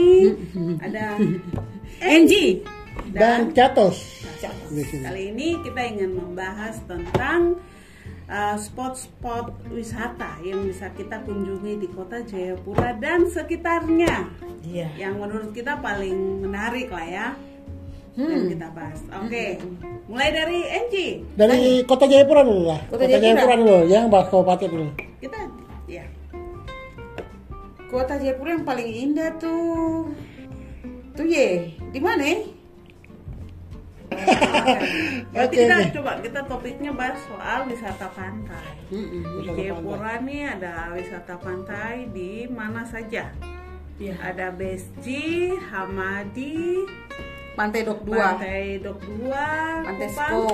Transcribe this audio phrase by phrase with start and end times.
[0.00, 0.18] ini
[0.80, 1.20] ada
[2.16, 2.64] Angie
[3.12, 4.24] Dan Catos.
[4.80, 7.60] Kali ini kita ingin membahas tentang
[8.30, 14.30] uh, spot-spot wisata yang bisa kita kunjungi di kota Jayapura dan sekitarnya.
[14.64, 14.88] Iya.
[14.96, 17.28] Yang menurut kita paling menarik lah ya.
[18.14, 19.00] Dan kita bahas.
[19.22, 19.56] Oke.
[20.10, 21.12] Mulai dari Angie.
[21.38, 22.80] Dari Kota Jayapura dulu lah.
[22.90, 23.22] Kota Kota, Jayapura.
[23.22, 24.88] Jayapura dulu, yang bahas kabupaten dulu.
[25.22, 25.40] Kita.
[27.90, 30.14] Kota Jayapura yang paling indah tuh
[31.10, 32.22] tuh ye di mana?
[32.22, 32.40] eh?
[35.34, 38.78] Berarti kita coba kita topiknya bahas soal wisata pantai.
[38.90, 43.30] Di Jayapura nih ada wisata pantai di mana saja?
[44.00, 44.14] Iya.
[44.22, 46.88] Ada Besji, Hamadi,
[47.52, 49.28] Pantai Dok 2 Pantai Dok 2,
[49.84, 50.46] Pantai Sko.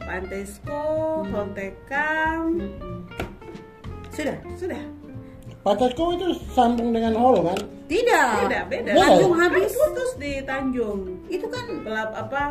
[0.00, 0.82] Pantai Sko,
[1.28, 2.56] Hontekam.
[4.14, 4.38] Sudah?
[4.56, 5.05] Sudah.
[5.66, 7.58] Pantasku itu sambung dengan Holo kan?
[7.90, 8.28] Tidak.
[8.46, 8.90] Beda, beda.
[8.94, 9.02] Beda.
[9.02, 9.72] Tanjung Kan habis.
[9.74, 11.00] putus di Tanjung.
[11.26, 12.42] Itu kan Pelap apa?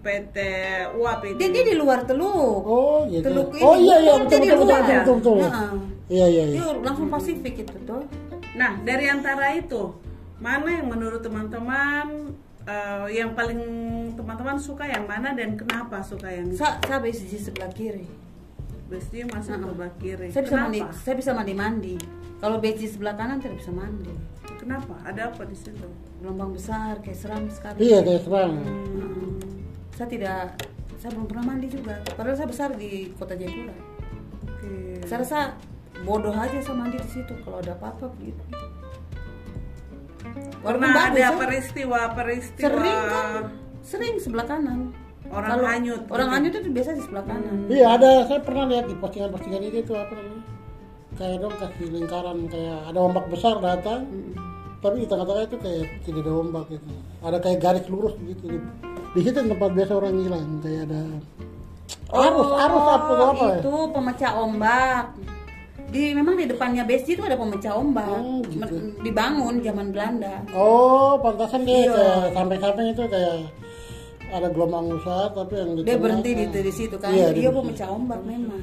[0.00, 0.36] PT
[0.96, 1.38] UAP itu.
[1.40, 2.60] dia, dia di luar teluk.
[2.64, 3.24] Oh gitu.
[3.24, 3.64] Teluk ini.
[3.64, 4.80] oh iya iya Kan betul betul betul luar.
[4.80, 5.16] betul betul.
[5.16, 5.36] betul.
[5.40, 5.72] Nah,
[6.10, 6.60] Iya iya iya.
[6.82, 8.02] Langsung Pasifik itu tuh.
[8.58, 9.94] Nah, dari antara itu,
[10.36, 13.60] mana yang menurut teman-teman eh, yang paling
[14.12, 18.04] teman-teman suka yang mana dan kenapa suka yang Sa saya di sebelah kiri.
[18.90, 20.28] Besji masuk ke sebelah kiri?
[20.28, 20.64] Saya bisa kenapa?
[20.66, 21.96] mandi, saya bisa mandi-mandi.
[22.40, 24.12] Kalau beji sebelah kanan tidak bisa mandi.
[24.56, 24.96] Kenapa?
[25.04, 25.88] Ada apa di situ?
[26.24, 27.84] Gelombang besar, kayak seram sekali.
[27.84, 28.52] Iya kayak serang.
[28.64, 29.36] Mm.
[29.92, 30.44] Saya tidak,
[30.96, 32.00] saya belum pernah mandi juga.
[32.16, 33.76] Padahal saya besar di kota Jayapura.
[34.48, 34.72] Oke.
[35.04, 35.40] Saya rasa
[36.00, 38.40] bodoh aja saya mandi di situ kalau ada apa-apa begitu.
[40.60, 41.28] Pernah bagus, ada ya.
[41.36, 43.42] peristiwa-peristiwa sering kan,
[43.80, 44.92] sering sebelah kanan.
[45.30, 46.36] Orang Kalau hanyut Orang gitu.
[46.36, 47.56] hanyut itu biasa di sebelah kanan.
[47.70, 50.39] Iya ada saya pernah lihat di postingan-postingan itu tuh apa namanya?
[51.14, 54.06] Kayak dong kasih lingkaran kayak ada ombak besar datang.
[54.80, 56.88] Tapi di tengah-tengah itu kayak tidak ada ombak gitu.
[57.20, 58.44] Ada kayak garis lurus begitu.
[58.48, 58.58] Di,
[59.12, 61.02] di situ tempat biasa orang hilang kayak ada
[62.10, 63.52] arus arus apa apa ya?
[63.52, 65.04] Oh, Itu pemecah ombak.
[65.90, 68.08] Di memang di depannya besi itu ada pemecah ombak.
[68.08, 68.74] Oh, gitu.
[69.02, 70.40] Dibangun zaman Belanda.
[70.54, 72.30] Oh, pantasan dia Iya.
[72.32, 73.50] samping-samping itu kayak
[74.30, 77.10] ada gelombang besar tapi yang di Dia berhenti di, eh, di situ kan.
[77.10, 78.62] Iya, dia di- pemecah ombak memang.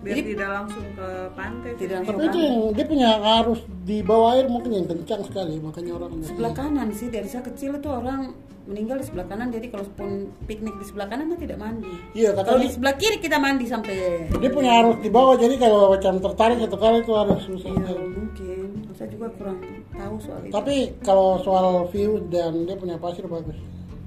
[0.00, 1.70] Biar Jadi tidak langsung ke pantai.
[1.76, 1.98] Tidak.
[2.08, 6.10] Tapi itu yang dia punya arus di bawah air mungkin yang kencang sekali makanya orang
[6.24, 8.32] sebelah kanan sih dari saya kecil itu orang
[8.64, 11.92] meninggal di sebelah kanan jadi kalau pun piknik di sebelah kanan kan tidak mandi.
[12.16, 13.96] Iya Kalau katanya di sebelah kiri kita mandi sampai
[14.40, 17.68] dia punya arus di bawah jadi kalau macam tertarik satu kali itu harus susah.
[17.68, 18.08] Iya, sekali.
[18.16, 18.66] mungkin.
[18.96, 19.58] Saya juga kurang
[19.96, 20.52] tahu soal itu.
[20.52, 20.74] Tapi
[21.04, 23.56] kalau soal view dan dia punya pasir bagus.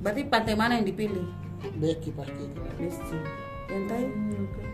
[0.02, 1.26] Berarti pantai mana yang dipilih?
[1.78, 2.46] Beki pasti.
[2.82, 3.18] Besi.
[3.70, 4.73] Pantai Hmm, oke.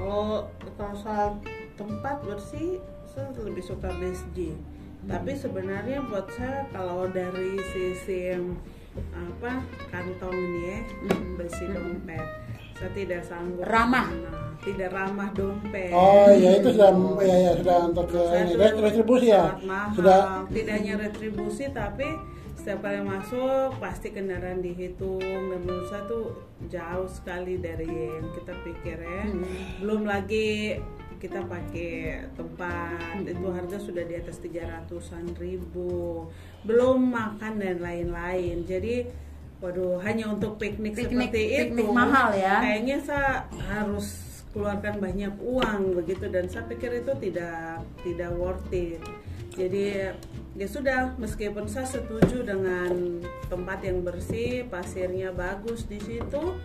[0.00, 0.48] Kalau
[0.80, 1.28] kalau soal
[1.76, 4.56] tempat bersih, saya lebih suka BSG.
[5.04, 8.56] Tapi sebenarnya buat saya kalau dari sisi yang
[9.12, 9.60] apa
[9.92, 10.78] kantong ini ya,
[11.36, 12.24] bersih dompet,
[12.80, 13.68] saya tidak sanggup.
[13.68, 14.08] Ramah.
[14.08, 15.92] Nah, tidak ramah dompet.
[15.92, 18.20] Oh iya itu sudah ya ya sudah untuk ke
[18.56, 19.56] retribusi ya.
[19.64, 19.96] mahal.
[19.96, 20.18] Sudah
[20.48, 22.08] tidak hanya retribusi tapi
[22.60, 28.52] setiap kali masuk pasti kendaraan dihitung dan menurut saya tuh jauh sekali dari yang kita
[28.60, 29.24] pikir ya.
[29.24, 29.48] Hmm.
[29.80, 30.76] Belum lagi
[31.16, 36.28] kita pakai tempat itu harga sudah di atas 300-an ribu.
[36.68, 38.68] Belum makan dan lain-lain.
[38.68, 39.08] Jadi
[39.64, 42.60] waduh hanya untuk piknik, Piknik- seperti piknik itu mahal ya.
[42.60, 43.32] Kayaknya saya
[43.72, 44.08] harus
[44.52, 49.00] keluarkan banyak uang begitu dan saya pikir itu tidak tidak worth it.
[49.56, 50.12] Jadi
[50.58, 56.58] ya sudah meskipun saya setuju dengan tempat yang bersih, pasirnya bagus di situ,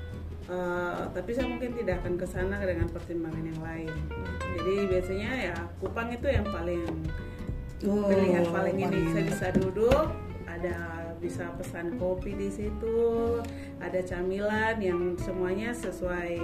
[0.50, 3.94] eh, tapi saya mungkin tidak akan ke sana dengan pertimbangan yang lain.
[4.58, 6.86] Jadi biasanya ya Kupang itu yang paling
[7.86, 10.10] Oh, pilihan paling ini saya bisa duduk
[10.48, 12.98] ada bisa pesan kopi di situ
[13.84, 16.40] ada camilan yang semuanya sesuai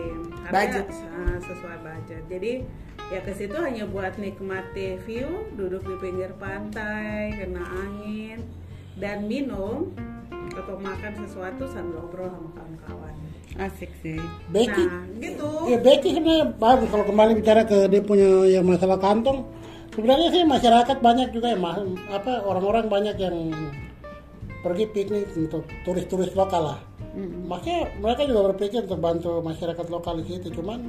[0.52, 0.86] Budget.
[0.92, 2.54] ah, sesuai budget jadi
[3.12, 8.40] ya ke situ hanya buat nikmati view duduk di pinggir pantai kena angin
[8.96, 9.92] dan minum
[10.52, 13.16] atau makan sesuatu sambil ngobrol sama kawan-kawan
[13.60, 14.16] Asik sih.
[14.48, 18.96] Beki nah gitu Ya Becky sebenarnya bagus kalau kembali bicara ke dia punya yang masalah
[18.96, 19.44] kantong.
[19.92, 21.84] Sebenarnya sih masyarakat banyak juga yang ma-
[22.16, 23.52] apa orang-orang banyak yang
[24.64, 26.80] pergi piknik untuk turis-turis lokal lah.
[27.44, 30.48] Makanya mereka juga berpikir untuk bantu masyarakat lokal di situ.
[30.56, 30.88] Cuman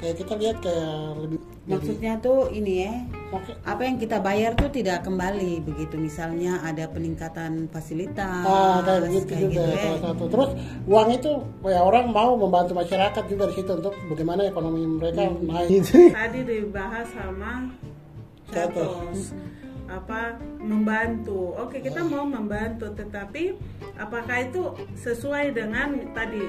[0.00, 1.38] kayak kita lihat kayak lebih
[1.70, 2.94] Maksudnya tuh ini ya,
[3.30, 3.52] Oke.
[3.62, 5.94] apa yang kita bayar tuh tidak kembali begitu.
[5.94, 9.78] Misalnya ada peningkatan fasilitas, Ah, kayak begitu kayak juga gitu ya.
[9.78, 10.22] salah satu.
[10.26, 10.50] Terus
[10.88, 11.30] uang itu
[11.68, 15.84] ya orang mau membantu masyarakat juga di situ untuk bagaimana ekonomi mereka naik.
[16.10, 17.52] tadi dibahas sama.
[18.50, 19.30] Catos.
[19.90, 21.50] apa membantu.
[21.58, 23.58] Oke, kita mau membantu, tetapi
[23.98, 26.46] apakah itu sesuai dengan tadi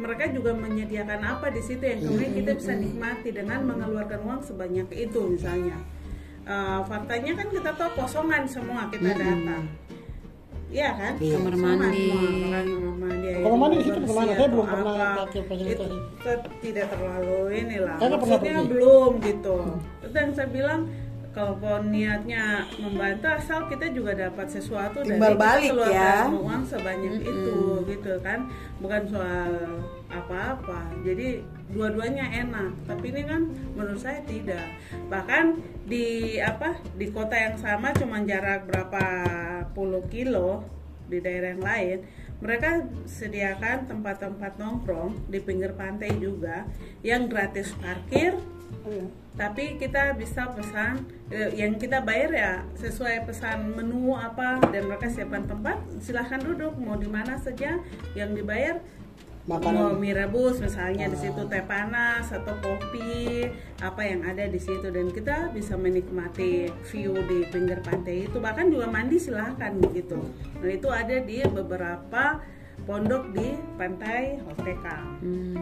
[0.00, 4.88] mereka juga menyediakan apa di situ yang kemudian kita bisa nikmati dengan mengeluarkan uang sebanyak
[4.90, 5.76] itu misalnya.
[6.42, 9.68] Eh, faktanya kan kita tahu kosongan semua kita datang.
[10.70, 11.12] Iya kan?
[11.18, 11.34] Iya.
[11.36, 12.06] Kamar mandi.
[12.14, 13.26] kamar mandi.
[13.26, 14.30] air Kamar mandi di situ bagaimana?
[14.30, 15.98] Saya belum pernah pakai fasilitas Itu itu.
[16.22, 17.96] te- tidak terlalu inilah.
[17.98, 18.70] Saya pernah Maksudnya pergi.
[18.70, 19.56] belum gitu.
[20.14, 20.80] Dan saya bilang
[21.30, 21.54] kalau
[21.86, 26.26] niatnya membantu asal kita juga dapat sesuatu Timbal dari kita balik keluarkan ya.
[26.34, 28.50] uang sebanyak itu gitu kan.
[28.82, 29.52] Bukan soal
[30.10, 30.90] apa-apa.
[31.06, 32.74] Jadi dua-duanya enak.
[32.90, 33.46] Tapi ini kan
[33.78, 34.66] menurut saya tidak.
[35.06, 35.44] Bahkan
[35.86, 39.04] di apa di kota yang sama cuma jarak berapa
[39.70, 40.66] puluh kilo
[41.10, 41.98] di daerah yang lain
[42.40, 46.64] mereka sediakan tempat-tempat nongkrong di pinggir pantai juga
[47.04, 48.38] yang gratis parkir
[49.40, 55.08] tapi kita bisa pesan eh, yang kita bayar ya sesuai pesan menu apa dan mereka
[55.08, 56.76] siapkan tempat silahkan duduk.
[56.76, 57.80] Mau di mana saja
[58.12, 58.82] yang dibayar
[59.48, 59.72] Makanan.
[59.72, 63.48] mau mie rebus misalnya di situ teh panas atau kopi
[63.80, 64.92] apa yang ada di situ.
[64.92, 68.36] Dan kita bisa menikmati view di pinggir pantai itu.
[68.36, 70.20] Bahkan juga mandi silahkan gitu
[70.60, 72.44] nah itu ada di beberapa
[72.84, 75.00] pondok di pantai Hosteka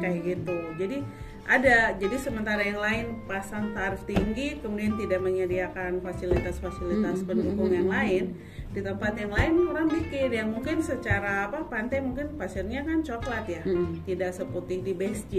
[0.02, 0.58] kayak gitu.
[0.78, 0.98] Jadi
[1.48, 1.96] ada.
[1.96, 8.36] Jadi sementara yang lain pasang tarif tinggi kemudian tidak menyediakan fasilitas-fasilitas pendukung yang lain.
[8.68, 13.48] Di tempat yang lain orang bikin yang mungkin secara apa pantai mungkin pasirnya kan coklat
[13.48, 13.64] ya.
[14.04, 15.32] Tidak seputih di BSG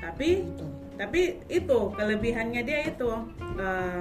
[0.00, 0.44] tapi
[0.96, 3.10] tapi itu kelebihannya dia itu
[3.60, 4.00] eh,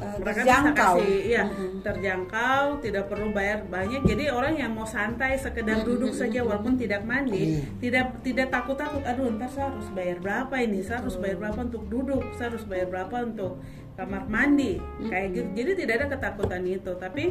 [0.00, 0.94] Eh, mereka bisa terjangkau.
[0.96, 1.42] kasih iya
[1.84, 4.00] terjangkau tidak perlu bayar banyak.
[4.08, 9.04] Jadi orang yang mau santai sekedar duduk saja walaupun tidak mandi tidak tidak takut takut
[9.04, 10.80] aduh ntar saya harus bayar berapa ini?
[10.80, 12.24] Saya harus bayar berapa untuk duduk?
[12.40, 13.60] Saya harus bayar berapa untuk
[14.00, 14.80] kamar mandi?
[15.12, 15.48] Kayak gitu.
[15.52, 16.92] Jadi tidak ada ketakutan itu.
[16.96, 17.24] Tapi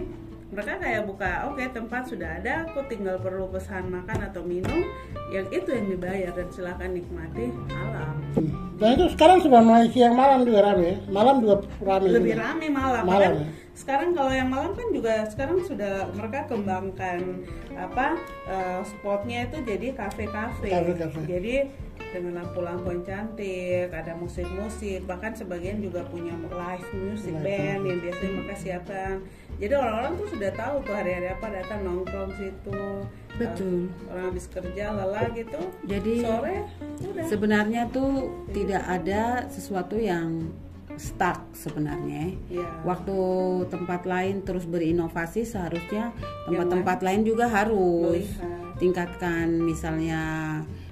[0.50, 4.82] mereka kayak buka oke tempat sudah ada aku tinggal perlu pesan makan atau minum
[5.30, 8.18] yang itu yang dibayar dan silakan nikmati alam
[8.80, 11.04] Dan itu sekarang sudah mulai siang malam juga rame.
[11.12, 12.16] Malam juga rame.
[12.16, 12.48] lebih juga.
[12.48, 13.48] rame malam, Malam, ya?
[13.76, 17.44] sekarang kalau yang malam kan juga sekarang sudah mereka kembangkan
[17.76, 18.16] apa
[18.48, 20.72] eh, spotnya itu jadi kafe-kafe
[21.28, 21.68] jadi
[22.16, 28.32] dengan lampu-lampu yang cantik ada musik-musik bahkan sebagian juga punya live music band yang biasanya
[28.32, 29.16] mereka siapkan
[29.60, 32.80] jadi orang-orang tuh sudah tahu tuh hari-hari apa datang nongkrong situ
[33.36, 33.88] Betul.
[33.88, 36.56] Eh, orang habis kerja lelah gitu Jadi sore
[37.00, 38.12] udah sebenarnya tuh
[38.52, 40.52] tidak ada sesuatu yang
[41.00, 42.36] stuck sebenarnya.
[42.52, 42.68] Iya.
[42.84, 43.16] Waktu
[43.72, 46.12] tempat lain terus berinovasi seharusnya
[46.44, 48.76] tempat-tempat lain juga harus Melihat.
[48.76, 50.22] tingkatkan misalnya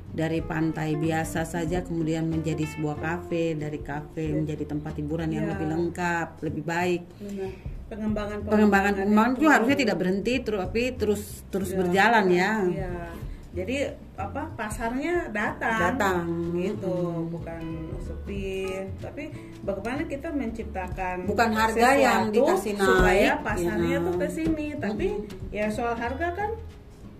[0.07, 5.51] dari pantai biasa saja kemudian menjadi sebuah kafe, dari kafe menjadi tempat hiburan yang Iya.
[5.59, 7.03] lebih lengkap, lebih baik.
[7.19, 7.51] Benar.
[7.87, 12.51] Pengembangan Pengembangan pengembangan itu itu harusnya tidak berhenti terus tapi terus terus berjalan ya.
[12.67, 12.93] Iya.
[13.57, 13.89] Jadi
[14.21, 15.79] apa pasarnya datang.
[15.81, 16.21] Datang.
[16.53, 16.97] Gitu,
[17.33, 18.69] bukan sepi.
[19.01, 19.33] Tapi
[19.65, 24.05] bagaimana kita menciptakan Bukan harga yang dikasih naik, supaya pasarnya ya.
[24.05, 24.67] tuh ke sini.
[24.77, 25.07] Tapi
[25.49, 26.53] ya soal harga kan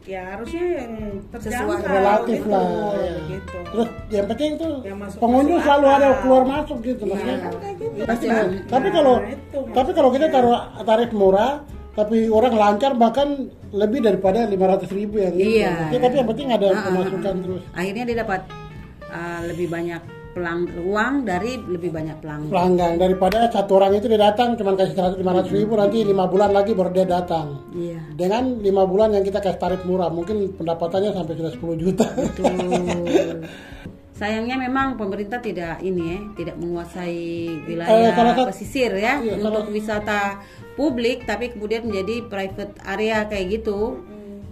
[0.08, 0.92] ya harusnya yang
[1.30, 1.92] terjangkau Sesuai.
[1.92, 2.64] relatif gitu, lah.
[2.96, 3.14] ya.
[3.28, 3.58] gitu.
[3.68, 7.38] Terus yang penting tuh Yang masuk- pengunjung selalu ada keluar masuk gitu maksudnya.
[7.38, 8.04] kan kayak gitu.
[8.08, 8.48] Pasti Nah, kan.
[8.66, 11.52] Tapi kalau itu tapi kalau kita taruh tarif murah
[11.92, 13.28] tapi orang lancar bahkan
[13.70, 15.36] lebih daripada 500 ribu yang.
[15.36, 15.92] Iya.
[15.92, 17.44] Tapi- Tapi yang penting ada ah, pemasukan ah.
[17.44, 17.64] terus.
[17.74, 18.42] Akhirnya dia dapat
[19.08, 20.02] uh, lebih banyak
[20.38, 22.48] pelang uang dari lebih banyak pelanggan.
[22.48, 26.54] pelanggan daripada satu orang itu dia datang cuma kasih 100 500 ribu nanti lima bulan
[26.54, 27.98] lagi baru dia datang Iya.
[28.14, 33.42] dengan lima bulan yang kita kasih tarif murah mungkin pendapatannya sampai sudah 10 juta Betul.
[34.14, 37.22] Sayangnya memang pemerintah tidak ini ya, tidak menguasai
[37.54, 40.42] Eh, wilayah salah satu- pesisir ya Iya, untuk wisata
[40.74, 44.02] publik, tapi kemudian menjadi private area kayak gitu.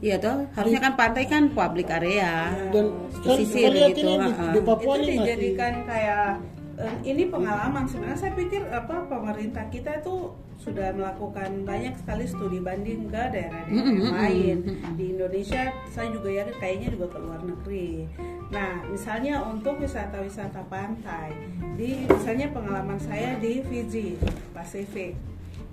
[0.04, 2.86] Iya toh, harusnya kan pantai kan public area, dan
[3.24, 4.12] pesisir lihat gitu.
[4.12, 6.28] ini di, di Papua itu ini masih dijadikan kayak
[6.76, 7.84] eh, ini pengalaman.
[7.88, 13.92] Sebenarnya saya pikir apa pemerintah kita itu sudah melakukan banyak sekali studi banding ke daerah-daerah
[13.92, 14.58] yang lain.
[14.96, 18.08] di Indonesia saya juga yakin kayaknya juga ke luar negeri.
[18.52, 21.36] Nah misalnya untuk wisata-wisata pantai
[21.76, 24.20] di misalnya pengalaman saya di Fiji
[24.52, 25.16] Pasifik.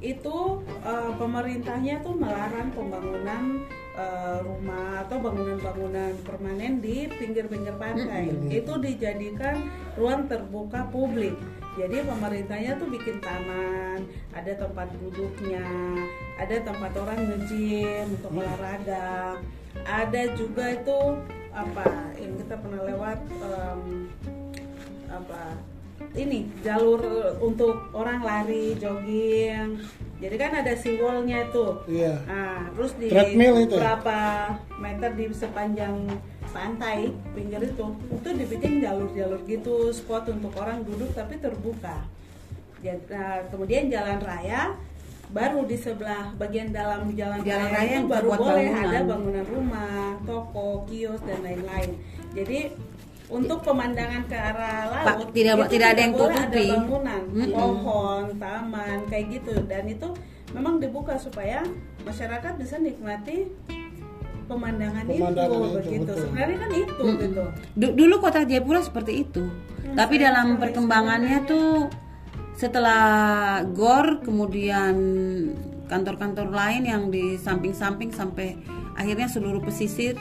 [0.02, 3.62] Itu eh, pemerintahnya tuh melarang pembangunan
[3.96, 8.32] eh, rumah atau bangunan-bangunan permanen di pinggir-pinggir pantai.
[8.48, 11.36] Itu dijadikan ruang terbuka publik.
[11.72, 14.04] Jadi pemerintahnya tuh bikin taman,
[14.36, 15.64] ada tempat duduknya,
[16.36, 19.40] ada tempat orang nge-gym untuk olahraga.
[19.88, 21.00] Ada juga itu
[21.52, 23.80] apa yang kita pernah lewat em,
[25.08, 25.56] apa
[26.12, 27.00] ini jalur
[27.40, 29.80] untuk orang lari, jogging.
[30.22, 31.66] Jadi kan ada si wallnya itu.
[31.90, 32.14] Iya.
[32.30, 33.80] Nah, terus di Treadmill itu ya?
[33.82, 34.18] berapa
[34.78, 35.94] meter di sepanjang
[36.52, 42.06] pantai pinggir itu itu dibikin jalur-jalur gitu spot untuk orang duduk tapi terbuka.
[42.78, 44.78] Jadi, nah, kemudian jalan raya
[45.32, 48.84] baru di sebelah bagian dalam di jalan, Jalan raya, raya itu yang baru boleh bangunan.
[48.86, 51.90] ada bangunan rumah, toko, kios dan lain-lain.
[52.36, 52.58] Jadi
[53.32, 56.62] untuk pemandangan ke arah laut Pak, tidak- itu tidak ada yang boleh tutupi.
[56.62, 57.52] ada bangunan, Mm-mm.
[57.52, 60.08] pohon, taman kayak gitu dan itu
[60.52, 61.64] memang dibuka supaya
[62.02, 63.48] masyarakat bisa nikmati
[64.44, 66.02] pemandangan, Pemandangan itu, itu, begitu.
[66.04, 66.16] betul.
[66.22, 67.44] Sebenarnya kan itu gitu.
[67.72, 69.42] Du- dulu kota Jayapura seperti itu.
[69.42, 71.88] Hmm, Tapi dalam perkembangannya tuh
[72.54, 73.02] setelah
[73.66, 74.94] GOR kemudian
[75.84, 78.60] kantor-kantor lain yang di samping-samping sampai
[78.92, 80.20] akhirnya seluruh pesisir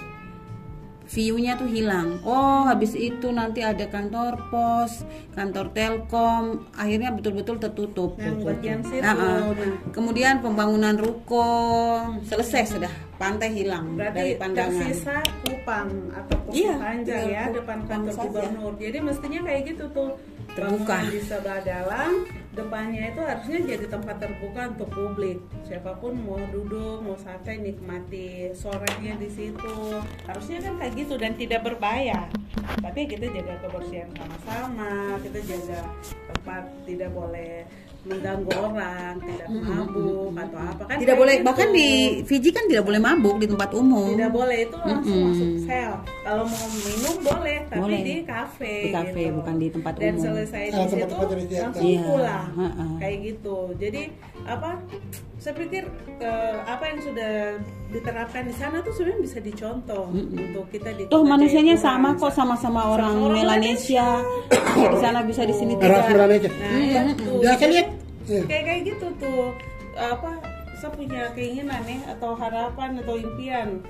[1.12, 2.24] view-nya tuh hilang.
[2.24, 5.04] Oh, habis itu nanti ada kantor pos,
[5.36, 8.16] kantor Telkom, akhirnya betul-betul tertutup.
[8.16, 9.04] Yang bagian situ.
[9.04, 9.52] Nah, ah.
[9.52, 11.44] Nah, Kemudian pembangunan ruko
[12.24, 14.88] selesai sudah, pantai hilang dari berarti pandangan.
[14.88, 18.74] tersisa Kupang atau Kupang Iya, Panjang ya depan kantor gubernur.
[18.80, 20.12] Jadi mestinya kayak gitu tuh.
[20.52, 20.96] Terbuka.
[21.00, 22.12] Bangunan di sebelah dalam,
[22.52, 25.40] depannya itu harusnya jadi tempat terbuka untuk publik.
[25.64, 30.04] Siapa pun mau duduk, mau santai nikmati sorenya di situ.
[30.28, 32.28] Harusnya kan kayak gitu dan tidak berbahaya.
[32.84, 35.80] Tapi kita jaga kebersihan sama-sama, kita jaga
[36.36, 37.64] tempat tidak boleh
[38.02, 40.98] mengganggu orang, tidak mabuk atau apa kan.
[40.98, 41.46] Tidak boleh gitu.
[41.46, 41.88] bahkan di
[42.24, 44.10] Fiji kan tidak boleh mabuk di tempat umum.
[44.12, 45.30] tidak boleh itu langsung Mm-mm.
[45.30, 48.02] masuk sel kalau mau minum boleh tapi Boleh.
[48.02, 49.36] di kafe Di kafe, gitu.
[49.38, 50.24] bukan di tempat dan umum.
[50.24, 51.14] selesai Ah, di situ
[51.54, 52.86] langsung Iya, pulang ha-ha.
[52.98, 54.02] kayak gitu jadi
[54.42, 54.70] apa
[55.36, 55.84] saya pikir
[56.20, 57.34] eh, apa yang sudah
[57.88, 62.88] diterapkan di sana tuh sebenarnya bisa dicontoh untuk kita di Toh manusianya sama kok sama-sama
[62.88, 64.22] orang orang Melanesia.
[64.72, 66.06] di sana bisa di sini tidak.
[66.08, 66.50] Melanesia.
[66.52, 67.02] nah ya
[67.42, 67.88] Ya saya lihat.
[68.28, 68.42] Iya.
[68.46, 69.44] kayak kayak gitu tuh
[69.98, 70.42] apa
[70.82, 73.82] saya punya keinginan nih atau harapan atau impian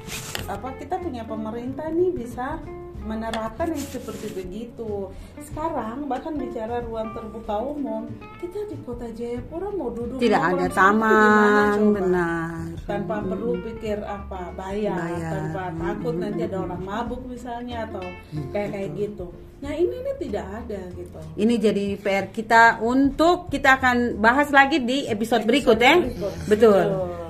[0.51, 2.59] apa kita punya pemerintah nih bisa
[3.01, 8.05] menerapkan yang seperti begitu sekarang bahkan bicara ruang terbuka umum
[8.37, 12.61] kita di kota Jayapura mau duduk Tidak ada taman, benar.
[12.83, 15.31] tanpa perlu pikir apa bayar, Bayar.
[15.33, 18.05] tanpa takut nanti ada orang mabuk misalnya atau
[18.51, 19.27] kayak kayak gitu
[19.57, 24.81] nah ini nih tidak ada gitu Ini jadi PR kita untuk kita akan bahas lagi
[24.81, 26.01] di episode berikut ya.
[26.01, 26.33] berikut.
[26.49, 26.81] Betul.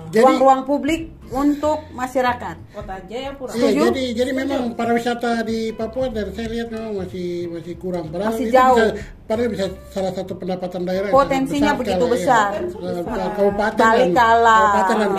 [0.09, 2.55] Jadi- Ruang-ruang publik untuk masyarakat.
[2.71, 3.81] kota Jayapura Iya, Setuju?
[3.87, 8.11] jadi jadi memang pariwisata di Papua dari saya lihat memang masih masih kurang.
[8.11, 8.75] Padahal Masih jauh.
[8.75, 8.85] Bisa,
[9.23, 11.07] padahal bisa salah satu pendapatan daerah.
[11.09, 12.49] Potensinya sangat begitu besar.
[12.51, 12.67] ya.
[12.67, 15.11] Eh, Kabupaten dan kabupaten dan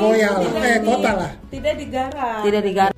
[0.60, 1.30] eh kota lah.
[1.48, 2.91] tidak digarap Tidak digarap.